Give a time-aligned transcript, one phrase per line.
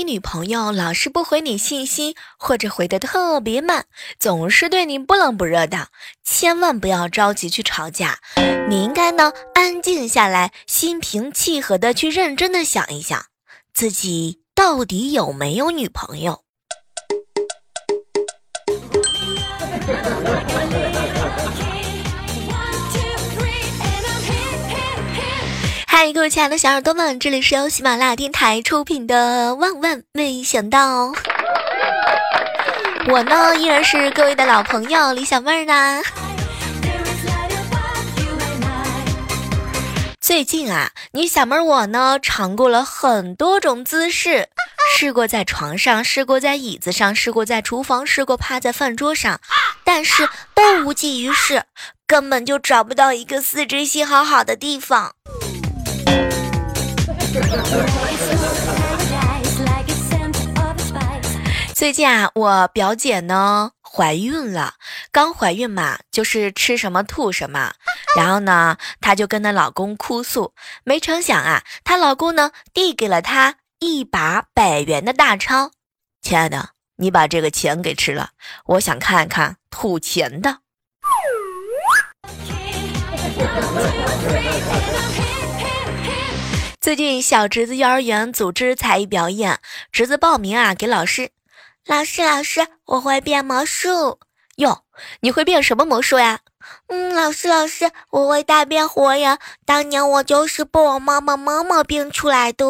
[0.00, 3.84] 你女朋友老是不回你信息，或者回的特别慢，
[4.18, 5.88] 总是对你不冷不热的，
[6.24, 8.18] 千万不要着急去吵架。
[8.70, 13.26] 你应该呢，安静下来，心平气和的去认真的想一想，
[13.74, 16.44] 自己到底有没有女朋友。
[26.02, 31.08] 嗨，各位亲爱的小耳朵们，这里是由喜马拉雅电台出品的《万万没想到》。
[33.06, 36.00] 我呢，依然是各位的老朋友李小妹儿呢。
[40.18, 44.48] 最近啊，你小妹儿我呢，尝过了很多种姿势，
[44.96, 49.38] 试过在床上，试过在椅子上，试过在厨房，试过趴在饭桌上，
[49.84, 51.64] 但是都无济于事，
[52.06, 55.12] 根本就找不到一个四肢心好好的地方。
[61.74, 64.74] 最近啊，我表姐呢怀孕了，
[65.12, 67.72] 刚怀孕嘛，就是吃什么吐什么。
[68.16, 70.54] 然后呢，她就跟她老公哭诉，
[70.84, 75.70] 没成想啊，她老公呢递给了她一把百元的大钞，
[76.20, 78.30] 亲爱的，你把这个钱给吃了，
[78.66, 80.58] 我想看看吐钱的。
[86.90, 89.60] 最近小侄子幼儿园组织才艺表演，
[89.92, 91.30] 侄子报名啊，给老师，
[91.86, 94.18] 老师老师，我会变魔术
[94.56, 94.82] 哟，
[95.20, 96.40] 你会变什么魔术呀？
[96.88, 102.66] 嗯，老师老师，我会大变活人，当年我就是被我妈妈妈妈变出来的。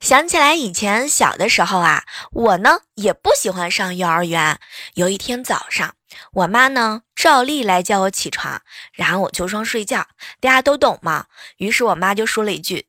[0.00, 4.58] 想起来以前小的时候啊，我呢也不喜欢上幼儿园。
[4.94, 5.94] 有一天早上，
[6.32, 8.60] 我妈呢照例来叫我起床，
[8.92, 10.06] 然后我就说睡觉，
[10.40, 11.26] 大家都懂嘛。
[11.56, 12.86] 于是我妈就说了一句：“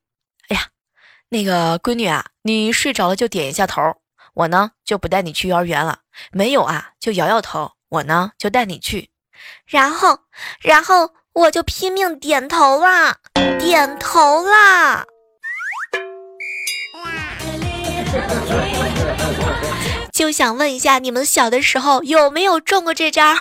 [0.50, 0.68] 哎呀，
[1.30, 3.82] 那个闺女啊，你睡着了就点一下头，
[4.34, 6.00] 我呢就不带你去幼儿园了。
[6.32, 9.10] 没有啊，就摇摇头，我呢就带你去。
[9.66, 10.20] 然后，
[10.62, 13.18] 然后我就拼命点头啦，
[13.60, 15.06] 点头啦。”
[20.14, 23.36] 就想问一下，你们小的时候有没有中过这招？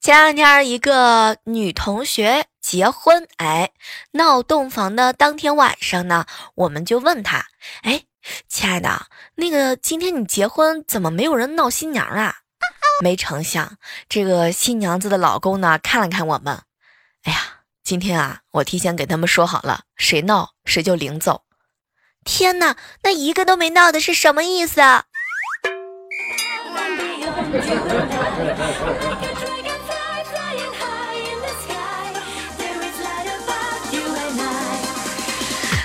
[0.00, 3.72] 前两天一个女同学结婚，哎，
[4.12, 7.44] 闹洞房的当天晚上呢，我们就问她，
[7.82, 8.04] 哎，
[8.48, 12.36] 亲爱的，那个今天你结婚，怎么没有人闹新娘啊？
[13.02, 13.76] 没成想，
[14.08, 16.62] 这个新娘子的老公呢，看了看我们，
[17.24, 17.51] 哎呀。
[17.84, 21.42] 今天啊，我提前给他们说好了，谁闹谁就领走。
[22.24, 25.04] 天哪，那一个都没闹的是什么意思啊？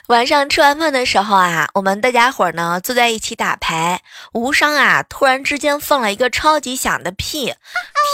[0.07, 4.01] 晚上吃完饭的时候啊，我们大家伙呢坐在一起打牌，
[4.31, 7.53] 无伤啊突然之间放了一个超级响的屁，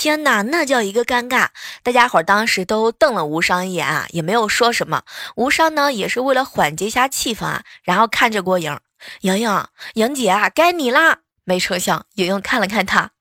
[0.02, 1.50] 天哪，那叫一个尴尬！
[1.84, 5.04] 大家伙当时都瞪了无伤一眼啊，也没有说什么。
[5.36, 8.76] 无伤呢也是为了缓解一下气氛啊，然后看着郭莹，
[9.22, 11.20] 莹莹，莹姐啊，该你啦！
[11.44, 13.12] 没成想，莹莹看了看他，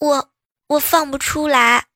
[0.00, 0.28] 我
[0.66, 1.86] 我放不出来。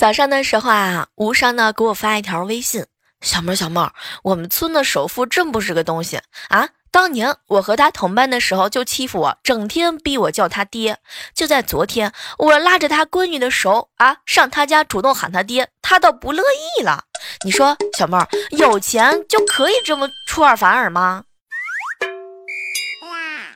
[0.00, 2.86] 早上的时候啊，无伤呢给我发一条微信
[3.20, 3.92] ：“小妹儿，小妹儿，
[4.22, 6.18] 我们村的首富真不是个东西
[6.48, 6.70] 啊！
[6.90, 10.96] 当年我和他同班的时候就欺负我，整天逼我叫他爹。
[11.34, 16.42] 就在昨天，我拉着他闺女的手啊，上他家主动喊他爹，他倒不乐
[16.78, 17.04] 意了。
[17.44, 21.24] 你说，小妹儿，有钱就可以这么出尔反尔吗？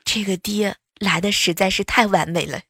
[0.05, 2.61] 这个爹来的实在是太完美了。”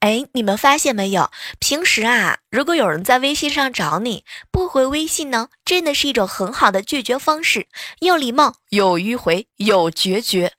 [0.00, 1.30] 哎，你们发现没有？
[1.58, 7.68] 平时啊，如果有人在微信上找你不回微信呢，真的是一种很好的拒绝方式，
[8.00, 10.52] 又礼貌，有迂回，有决绝。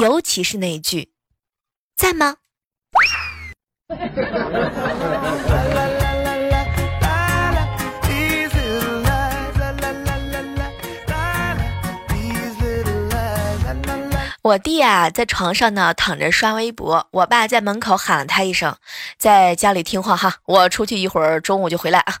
[0.00, 1.10] 尤其是那一句
[1.96, 2.36] “在吗”。
[14.42, 18.76] 我弟啊，在床上呢躺着刷微博，我爸在门口喊了他一声，
[19.18, 22.18] 在家里听话哈，我出去一会儿，中午就回来啊。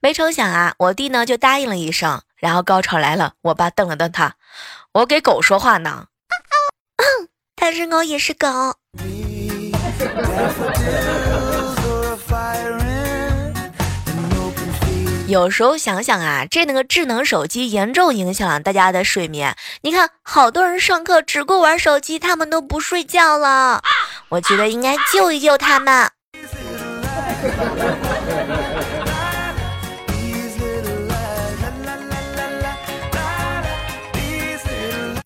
[0.00, 4.34] 没成想啊，我弟呢就答应了一声，然后高潮来了，我爸瞪了瞪他，
[4.92, 6.06] 我给狗说话呢，
[7.54, 8.48] 但是狗也是狗。
[15.28, 19.54] 有时候想想啊，这那个智能手机严重影响了大家的睡眠。
[19.82, 23.82] 你看，好多人上课只顾玩手机，他们都不睡觉了。
[24.30, 26.10] 我觉得应该救一救他们。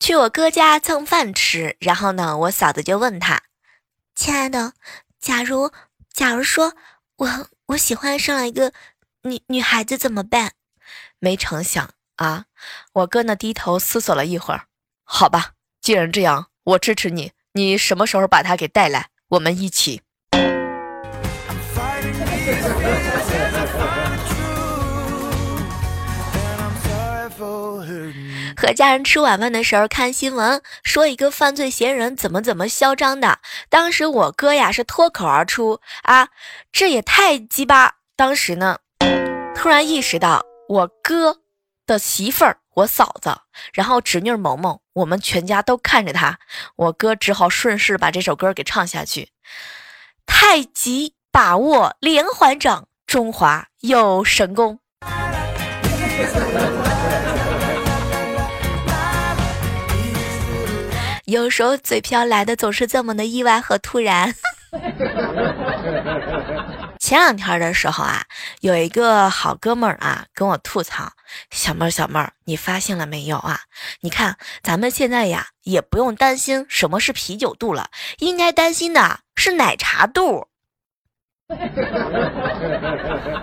[0.00, 3.40] 去我哥家蹭饭吃，然后呢，我嫂子就问他
[4.16, 4.72] ：“亲爱的，
[5.20, 5.70] 假如
[6.12, 6.72] 假如说
[7.18, 8.72] 我我喜欢上了一个。”
[9.24, 10.54] 女女孩子怎么办？
[11.20, 12.46] 没成想啊，
[12.92, 14.64] 我哥呢低头思索了一会儿，
[15.04, 17.30] 好吧，既然这样，我支持你。
[17.52, 19.10] 你什么时候把他给带来？
[19.28, 20.02] 我们一起。
[28.56, 33.38] 和家人吃晚饭的时候看新闻，说一个犯罪嫌疑人怎么怎么嚣张的。
[33.68, 36.30] 当时我哥呀是脱口而出啊，
[36.72, 37.98] 这也太鸡巴。
[38.16, 38.78] 当时呢。
[39.62, 41.38] 突然意识到我哥
[41.86, 43.32] 的媳妇儿，我嫂子，
[43.72, 46.40] 然后侄女萌萌，我们全家都看着他，
[46.74, 49.28] 我哥只好顺势把这首歌给唱下去。
[50.26, 54.80] 太极把握连环掌，中华有神功。
[61.26, 64.34] 有时候嘴瓢来的总是这么的意外和突然。
[67.02, 68.24] 前两天的时候啊，
[68.60, 71.12] 有一个好哥们儿啊跟我吐槽
[71.50, 73.62] ：“小妹儿，小妹儿，你发现了没有啊？
[74.02, 80.46] 你看咱们现在呀，也不用担心什么是啤酒肚了，应该担心的是奶茶肚。”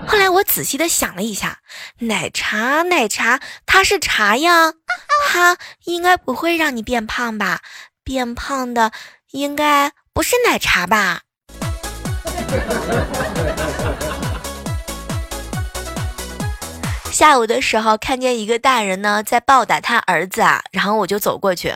[0.07, 1.59] 后来我仔细的想了一下，
[1.97, 4.71] 奶茶，奶茶，它是茶呀，
[5.27, 7.59] 它应该不会让你变胖吧？
[8.05, 8.93] 变胖的
[9.31, 11.23] 应该不是奶茶吧？
[17.19, 21.75] 下午的时候，看见一个大人呢在暴打他儿子啊，然后我就走过去，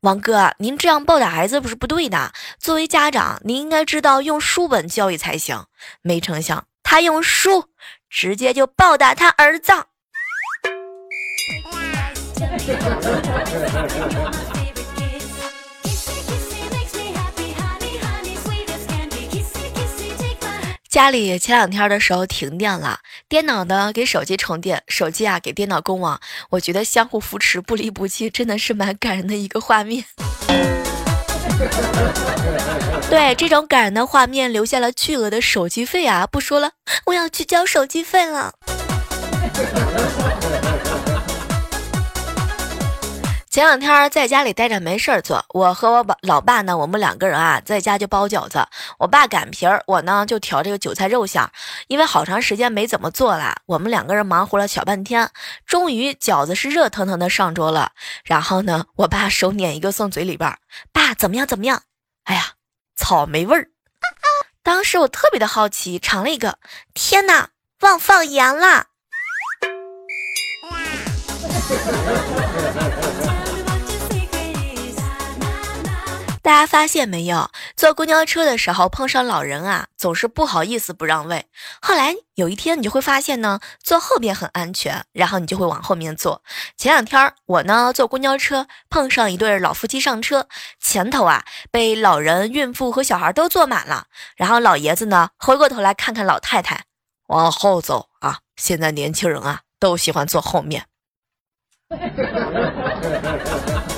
[0.00, 2.32] 王哥，您这样暴打孩子不是不对的。
[2.58, 5.66] 作为家长，您应该知道用书本教育才行。
[6.02, 7.66] 没成想，他用书
[8.08, 9.72] 直接就暴打他儿子。
[20.90, 22.98] 家里前两天的时候停电了，
[23.30, 26.20] 电脑呢给手机充电，手机啊给电脑供网。
[26.50, 30.04] 我觉得相互扶持、不离不弃，真的是蛮感人的一个画面。
[33.08, 36.26] 对这种感人的画面，留下了巨额的手机费啊！
[36.26, 36.72] 不说了，
[37.06, 38.52] 我要去交手机费了。
[43.50, 48.64] 前两天在家里待着没事儿做，我和我爸老爸呢，我们两个人啊，在家就包饺子。
[48.96, 51.50] 我爸擀皮儿，我呢就调这个韭菜肉馅儿。
[51.88, 55.28] 因为好长时间没怎么做了，我们两个人忙活了小半天，
[55.66, 57.90] 终于饺子是热腾腾的上桌了。
[58.22, 60.56] 然后呢，我爸手捻一个送嘴里边，
[60.92, 61.82] 爸怎么样怎么样？
[62.26, 62.52] 哎呀，
[62.94, 63.68] 草莓味儿！
[64.62, 66.58] 当时我特别的好奇，尝了一个，
[66.94, 67.48] 天哪，
[67.80, 68.86] 忘放盐了！
[76.42, 77.50] 大家发现没有？
[77.76, 81.46] 坐公交车的时候碰上老人啊，总是不好意思不让位。
[81.82, 86.42] 后来有一天，你就会发现呢，坐后边很安全，然后你就会往后面坐。
[86.78, 90.48] 前两天我呢坐公交车碰上一对老夫妻上车，
[90.80, 94.06] 前头啊被老人、孕妇和小孩都坐满了，
[94.36, 96.84] 然后老爷子呢回过头来看看老太太，
[97.26, 98.38] 往后走啊。
[98.56, 100.86] 现在年轻人啊都喜欢坐后面。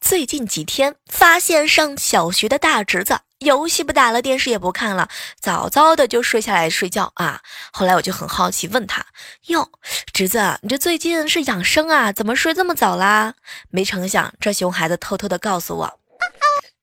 [0.00, 5.08] 最近几天发现上小学的大侄子游戏不打了，电视也不看了，
[5.40, 7.40] 早早的就睡下来睡觉啊。
[7.72, 9.06] 后来我就很好奇问他
[9.46, 9.70] ：“哟，
[10.12, 12.12] 侄子，你这最近是养生啊？
[12.12, 13.34] 怎么睡这么早啦？”
[13.70, 16.00] 没成想，这熊孩子偷偷的告诉我：“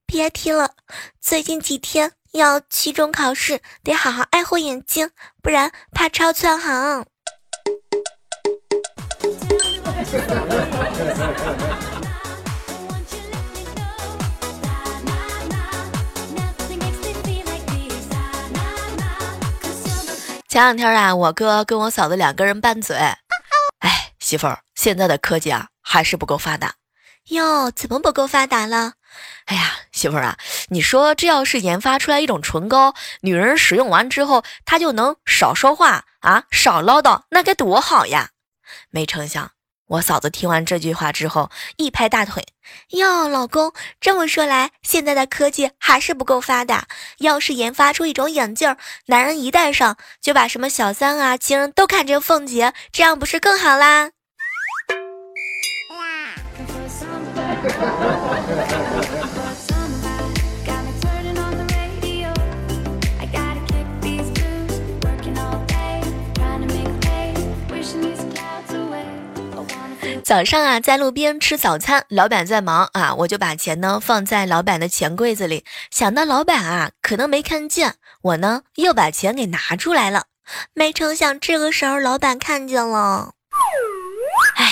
[0.08, 0.72] 别提了，
[1.20, 5.12] 最近几天要期中考试，得好好爱护眼睛，
[5.44, 7.06] 不然怕超窜行。”
[20.48, 22.96] 前两天啊，我哥跟我嫂子两个人拌嘴。
[22.96, 26.74] 哎，媳妇儿，现在的科技啊，还是不够发达。
[27.30, 28.94] 哟，怎么不够发达了？
[29.46, 30.38] 哎呀，媳妇儿啊，
[30.70, 38.30] 你说这要是研发出来一种唇膏，女人使用完之后，她就能少说话啊，少唠叨，那该多好呀！
[38.90, 39.52] 没成想，
[39.88, 42.44] 我嫂子听完这句话之后，一拍大腿
[42.92, 46.88] ：“哟，老公，这么说来，现在的科技还是不够发达。
[47.20, 48.76] 要是研发出一种眼镜，
[49.06, 54.12] 男人一戴上就把什么小三啊、情人都看成凤姐，这样不是更好啦？”
[70.28, 80.26] 早上啊，在路边吃早餐，老板在忙啊，我就把钱呢放在老板的钱柜子里，想到老板啊可能没看见，我呢又把钱给拿出来了，
[80.74, 83.36] 没成想这个时候老板看见了，
[84.58, 84.66] 唉。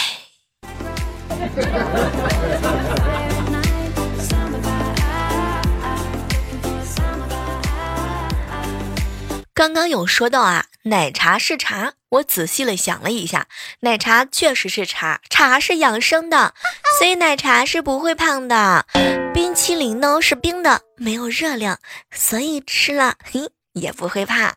[9.53, 13.47] 刚刚有说到啊，奶茶是茶，我仔细了想了一下，
[13.81, 16.53] 奶茶确实是茶，茶是养生的，
[16.97, 18.85] 所以奶茶是不会胖的。
[19.33, 21.77] 冰淇淋呢是冰的，没有热量，
[22.11, 24.53] 所以吃了嘿也不会胖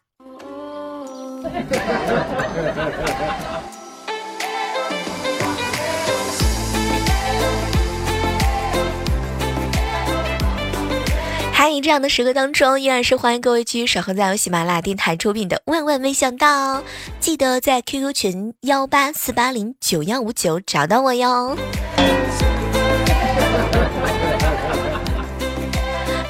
[11.68, 11.74] 胖。
[11.74, 16.78] 嗨，这样的时刻当中，依然是欢迎各位继续守候在由喜马拉雅电台出品的《万万没想到》，
[17.20, 21.54] 记得在 QQ 群幺八四八零九幺五九找到我哟。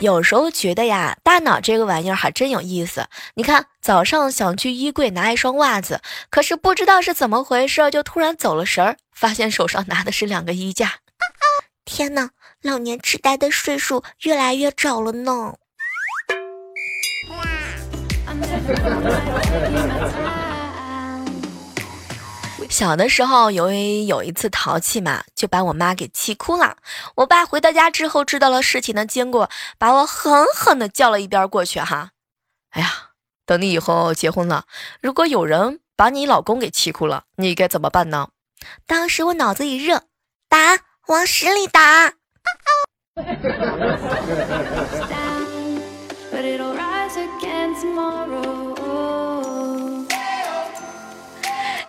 [0.00, 3.06] 有时候觉得呀，大脑这个玩意儿还真有意思。
[3.34, 10.94] 你看，早上想去衣柜拿一双袜子，可是不知道是怎么回事，就突然走了神儿，发现手上拿的是两个衣架。
[11.86, 12.30] 天哪！
[12.62, 15.54] 老年痴呆的岁数越来越早了呢。
[22.68, 26.76] 小的时候，由于有一次淘气嘛，就把我妈给气哭了。
[27.14, 29.48] 我爸回到家之后，知道了事情的经过，
[29.78, 31.78] 把我狠狠的叫了一边过去。
[31.78, 32.10] 哈，
[32.70, 33.10] 哎呀，
[33.46, 34.64] 等你以后结婚了，
[35.00, 38.30] 如果有人把你老公给气哭了，你该怎么办呢？
[38.86, 40.02] 当时我脑子一热，
[40.48, 42.17] 打，往死里打。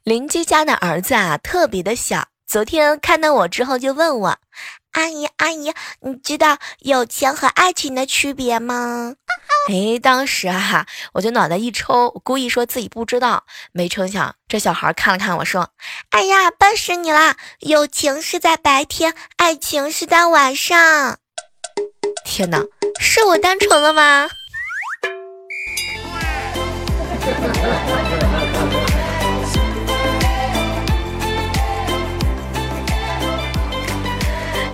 [0.04, 2.28] 邻居家的儿子啊，特别的小。
[2.48, 4.38] 昨天看到我之后，就问我
[4.94, 9.14] ：“阿姨，阿姨，你知道有钱和爱情的区别吗？”
[9.68, 13.46] 哎，当时啊，我就脑袋一抽，我故意说自己不知道。
[13.72, 15.70] 没成想，这小孩看了看我说
[16.10, 17.36] ：“哎呀，笨死你啦！
[17.60, 21.20] 友情是在白天，爱情是在晚上。”
[22.26, 22.64] 天哪，
[23.00, 24.30] 是我单纯了吗？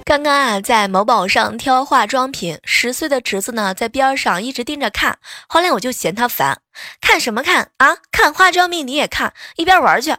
[0.07, 5.17] 刚刚啊，在某宝上挑化妆品，十岁的侄子呢在边上一直盯着看。
[5.47, 6.61] 后来我就嫌他烦，
[7.01, 7.97] 看什么看啊？
[8.11, 10.15] 看化妆品你也看，一边玩去。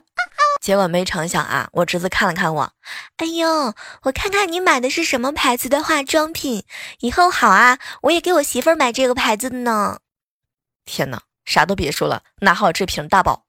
[0.61, 2.73] 结果没成想啊，我侄子看了看我，
[3.19, 6.65] 哎呦，我看看你买的是什么牌子的化妆品，
[6.99, 10.01] 以后好啊，我也给我媳妇儿买这个牌子的呢。
[10.85, 13.45] 天哪，啥都别说了，拿好这瓶大宝。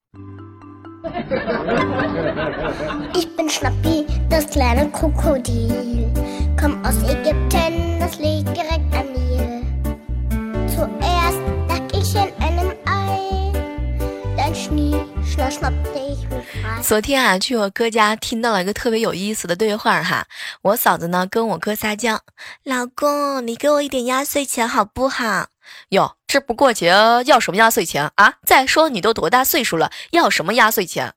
[16.84, 20.28] 昨天啊，去我哥家听到了一个特别有意思的对话哈。
[20.62, 22.22] 我嫂子呢跟我哥撒娇
[22.64, 25.48] ：“老公，你给我一点压岁钱好不好？”
[25.90, 26.90] 哟，这不过节
[27.26, 28.36] 要什么压岁钱啊？
[28.46, 31.16] 再说你都多大岁数了，要什么压岁钱？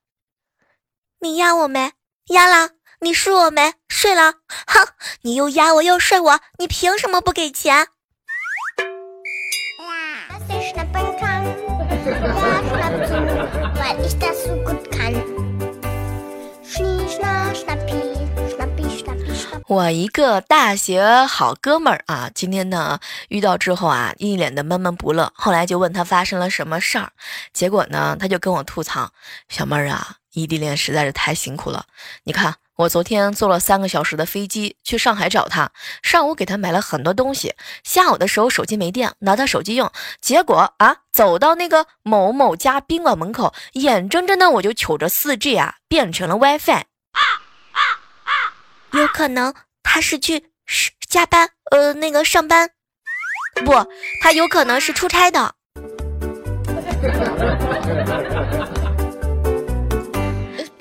[1.21, 1.93] 你压我没？
[2.29, 2.71] 压了。
[3.03, 3.73] 你睡我没？
[3.89, 4.35] 睡了。
[4.67, 4.87] 哼，
[5.23, 7.89] 你又压我又睡我，你凭什么不给钱？
[19.71, 22.99] 我一个大学好哥们儿啊，今天呢
[23.29, 25.33] 遇到之后啊，一脸的闷闷不乐。
[25.33, 27.13] 后来就问他发生了什么事儿，
[27.53, 29.13] 结果呢，他就跟我吐槽
[29.49, 31.85] ：“小妹儿啊，异地恋实在是太辛苦了。
[32.25, 35.71] 你看，我昨天坐了三个小时的飞机去上海找他，
[36.03, 39.89] 上午给他买了很多东西，下午的时候手机没电，拿他手机用，
[40.21, 46.83] 结果啊，走到那个某某家宾馆门口，眼睁睁的我就瞅着四 G 啊变成了 WiFi。”
[48.93, 52.71] 有可能他是去是加班，呃，那个上班，
[53.65, 53.73] 不，
[54.23, 55.55] 他有可能是出差的。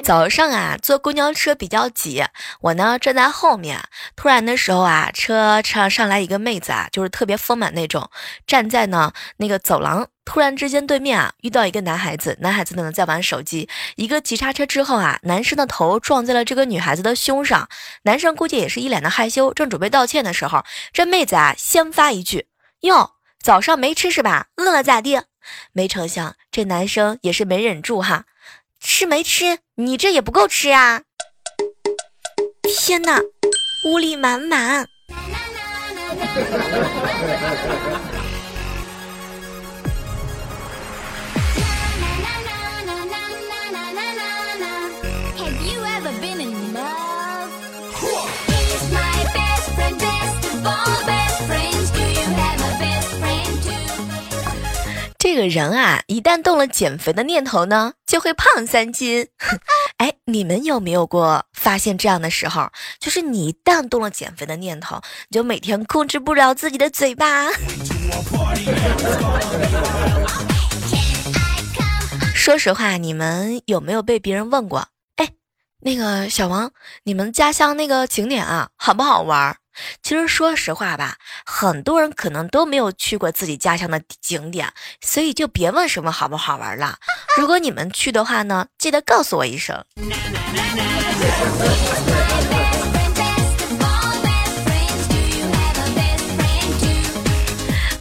[0.03, 2.23] 早上啊，坐公交车比较挤，
[2.61, 3.81] 我呢站在后面。
[4.15, 8.09] 突然的时候啊，车上上来一个妹子啊，就是特别丰满那种，
[8.47, 10.07] 站在呢那个走廊。
[10.25, 13.69] 突然之间，对面啊遇到一个男孩子，男孩子呢在玩手机。
[13.97, 17.67] 一个急刹车之后啊，男生的头撞在了这个女孩子的胸上。
[18.03, 20.63] 男生估计也是一脸的害羞，正准备道歉的时候，
[20.93, 22.47] 这妹子啊先发一句
[22.81, 24.47] ：“哟，早上没吃是吧？
[24.57, 25.21] 饿了咋地？”
[25.73, 28.25] 没成想，这男生也是没忍住哈。
[28.79, 29.59] 吃没吃？
[29.75, 31.01] 你这也不够吃啊！
[32.63, 33.21] 天哪，
[33.85, 34.87] 屋里满满。
[55.21, 59.27] 这个人啊，一旦动了减肥的念头呢，就会胖三斤。
[59.99, 62.71] 哎，你们有没有过发现这样的时候？
[63.01, 67.49] 就是你一旦动了减肥的念头，你就每天控制不了自己的嘴巴。
[72.33, 74.87] 说实话，你们有没有被别人问过？
[75.17, 75.27] 哎，
[75.81, 76.71] 那个小王，
[77.03, 79.57] 你们家乡那个景点啊，好不好玩？
[80.01, 84.71] 其实说实话吧，很多人可能都没有去过自己家乡的景点，
[85.01, 86.97] 所以就别问什么好不好玩了。
[87.37, 89.83] 如果你们去的话呢，记得告诉我一声。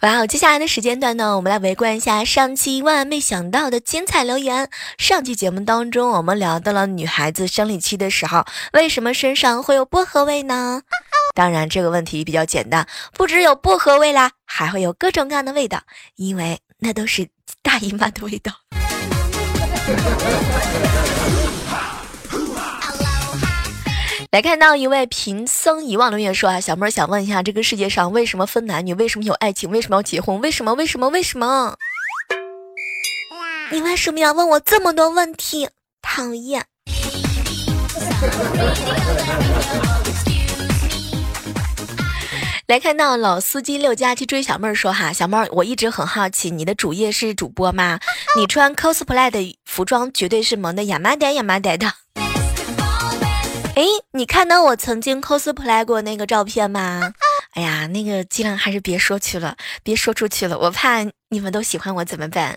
[0.01, 0.25] 哇哦！
[0.25, 4.69] 接下来的时间段呢，我们来围观一下上期万万没想到的精彩留言。
[4.97, 10.83] 上期节目当中，我们聊到了女孩子生理期的时候，为什么身上会有薄荷味呢？
[11.39, 15.81] 当然，这个问题比较简单，不只有薄荷味啦，还会有各种各样的味道，
[16.17, 17.29] 因为那都是
[17.61, 18.51] 大姨妈的味道。
[24.31, 28.93] 来看到一位贫僧遗忘留言说啊，小妹儿想问一下，这个世界上为什么分男女？
[28.95, 29.71] 为什么有爱情？
[29.71, 30.41] 为什么要结婚？
[30.41, 30.73] 为什么？
[30.73, 31.07] 为什么？
[31.07, 31.73] 为什么？
[33.71, 35.69] 你为什么要问我这么多问题？
[36.01, 36.65] 讨厌！
[42.69, 47.99] 来看到老司机六加七追小妹儿说哈，小妹儿，我一直很好奇，你的主业是主播吗？
[48.37, 51.91] 你穿 cosplay 的服装绝对是萌的亚麻呆亚麻呆的。
[53.73, 57.11] 哎，你看到我曾经 cosplay 过那个照片吗？
[57.55, 62.55] 哎呀，那个尽量还是别说去了，别说出去了，我怕你们都喜欢我怎么办？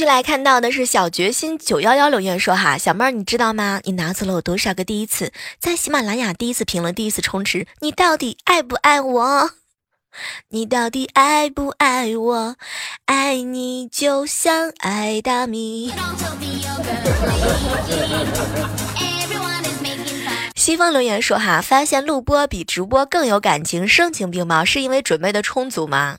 [0.00, 3.82] 续来看到的是小决心九幺幺留言说哈，小妹儿你知道吗？
[3.84, 5.30] 你拿走了我多少个第一次？
[5.58, 9.50] 在喜马拉雅第一次评论，第一次充值，你到底爱不爱我？
[10.48, 12.56] 你到底爱不爱我？
[13.04, 15.92] 爱你就像爱大米。
[20.56, 26.16] 西方留言说哈，发现录播比直播更有感情，声情并茂，是因为准备的充足吗？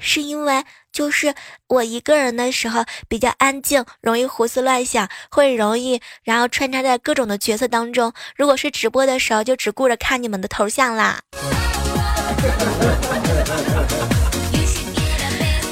[0.00, 1.34] 是因为就是
[1.68, 8.12] 我一个人的时候比较安静，容易胡思乱想，会容易然后穿插在各种的角色当中。
[8.34, 11.20] 如果是直播的时候，就只顾着看你们的头像啦。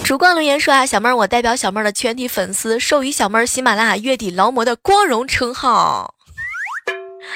[0.05, 6.15] 烛光留言说啊，小妹儿，我代表小妹儿的全体粉丝，授予小妹儿喜马拉雅月底劳模的光荣称号，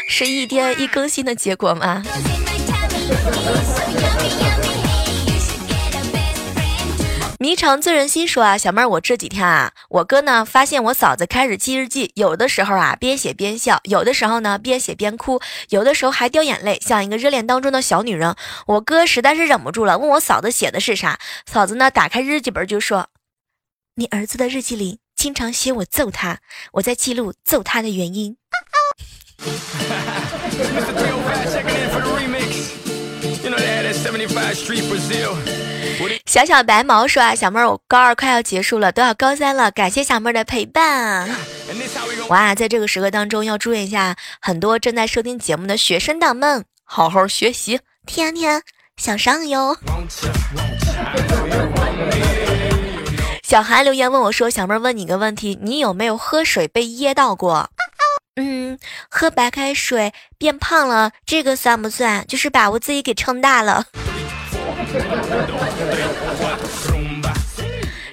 [0.08, 2.02] 是一天一更新的结果吗？
[7.42, 18.36] 迷肠醉人心说啊，小妹儿，我这几天啊，我哥呢发现我嫂子开始记日记，有的时候啊边写边笑，有的时候呢边写边哭，有的时候还掉眼泪，像一个热恋当中的小女人。
[18.68, 21.18] 我哥实在是忍不住了，问我嫂子写的是啥。
[21.50, 23.08] 嫂子呢打开日记本就说
[23.98, 26.38] ：“你儿子的日记里经常写我揍他，
[26.74, 28.36] 我在记录揍他的原因。”
[36.32, 41.28] 小小白毛说啊，小妹儿，我高二快要结束了，都要高三了，感谢小妹儿的陪伴。
[42.28, 48.62] 哇，在这个时刻当中，要祝愿一下很多正在收听节目的学生党们，好好学习，天天
[48.96, 49.76] 向上哟。
[53.42, 57.68] 小韩留言问我说：“小妹儿，问你个问题，你有没有喝水被噎到过？”
[58.40, 58.78] 嗯，
[59.10, 62.26] 喝白开水变胖了，这个算不算？
[62.26, 63.84] 就是把我自己给撑大了。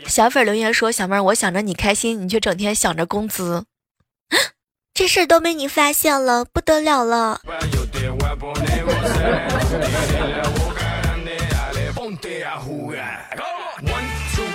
[0.08, 3.66] 小粉留言说：“小妹儿，我想着你开心，你却整天想着工资，
[4.94, 7.42] 这事儿都被你发现了，不得了了。”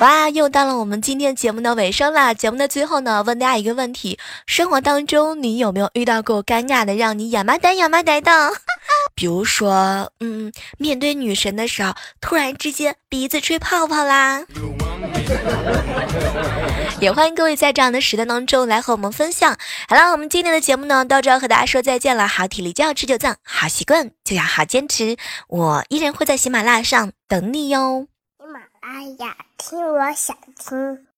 [0.00, 2.34] 哇，又到了我们今天节目的尾声啦！
[2.34, 8.30] 节目的最后呢，问大家一个问题：生活当中你有没有遇到过尴尬的，让你哑巴呆哑巴呆的？
[9.14, 14.44] 比如说，嗯，面对女神的时候，突然之间鼻子吹泡泡啦。
[17.00, 19.56] 也欢迎各位在这样的时段当中来和我们分享。
[19.88, 22.26] 好了，我们今天的节目呢，到这要和大家说再见了。
[22.26, 25.16] 好体力就要持久战，好习惯就要好坚持。
[25.48, 28.06] 我依然会在喜马拉雅上等你哟。
[28.38, 31.06] 喜马拉雅，听我想听。